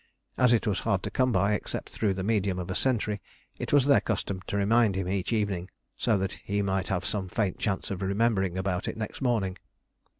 [0.35, 3.21] As it was hard to come by except through the medium of a sentry,
[3.59, 7.29] it was their custom to remind him each evening, so that he might have some
[7.29, 9.59] faint chance of remembering about it next morning.